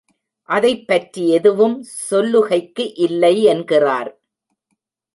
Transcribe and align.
அதைப்பற்றி 0.49 1.23
எதுவும் 1.29 1.77
சொல்லுகைக்கு 2.09 2.85
இல்லை 2.97 3.35
என்கிறார். 3.45 4.11